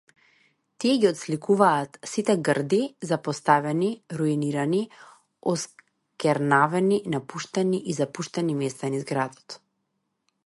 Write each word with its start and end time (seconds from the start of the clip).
Тие 0.83 0.93
ги 1.01 1.07
отсликуваат 1.09 1.99
сите 2.11 2.35
грди, 2.47 2.79
запоставени, 3.09 3.91
руинирани, 4.21 4.81
осквернавени, 5.53 7.01
напуштени 7.17 7.83
и 7.93 7.99
запуштени 8.01 8.57
места 8.63 8.89
низ 8.97 9.05
градот. 9.13 9.59